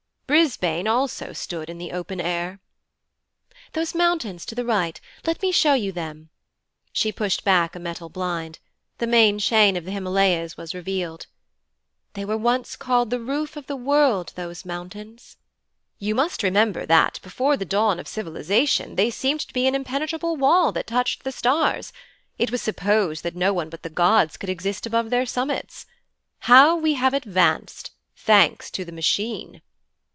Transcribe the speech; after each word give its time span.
'Brisbane 0.31 0.87
also 0.87 1.33
stood 1.33 1.69
in 1.69 1.77
the 1.77 1.91
open 1.91 2.21
air.' 2.21 2.61
'Those 3.73 3.93
mountains 3.93 4.45
to 4.45 4.55
the 4.55 4.63
right 4.63 5.01
let 5.27 5.41
me 5.41 5.51
show 5.51 5.73
you 5.73 5.91
them.' 5.91 6.29
She 6.93 7.11
pushed 7.11 7.43
back 7.43 7.75
a 7.75 7.79
metal 7.79 8.07
blind. 8.07 8.59
The 8.99 9.07
main 9.07 9.39
chain 9.39 9.75
of 9.75 9.83
the 9.83 9.91
Himalayas 9.91 10.55
was 10.55 10.73
revealed. 10.73 11.27
'They 12.13 12.23
were 12.23 12.37
once 12.37 12.77
called 12.77 13.09
the 13.09 13.19
Roof 13.19 13.57
of 13.57 13.67
the 13.67 13.75
World, 13.75 14.31
those 14.37 14.63
mountains.' 14.63 15.35
'You 15.99 16.15
must 16.15 16.43
remember 16.43 16.85
that, 16.85 17.19
before 17.21 17.57
the 17.57 17.65
dawn 17.65 17.99
of 17.99 18.07
civilization, 18.07 18.95
they 18.95 19.09
seemed 19.09 19.41
to 19.41 19.53
be 19.53 19.67
an 19.67 19.75
impenetrable 19.75 20.37
wall 20.37 20.71
that 20.71 20.87
touched 20.87 21.25
the 21.25 21.33
stars. 21.33 21.91
It 22.39 22.51
was 22.51 22.61
supposed 22.61 23.23
that 23.23 23.35
no 23.35 23.51
one 23.51 23.69
but 23.69 23.83
the 23.83 23.89
gods 23.89 24.37
could 24.37 24.49
exist 24.49 24.85
above 24.85 25.09
their 25.09 25.25
summits. 25.25 25.87
How 26.47 26.73
we 26.77 26.93
have 26.93 27.13
advanced, 27.13 27.91
thanks 28.15 28.71
to 28.71 28.85
the 28.85 28.93
Machine!' 28.93 29.61